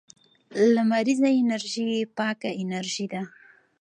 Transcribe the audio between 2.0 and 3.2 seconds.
پاکه انرژي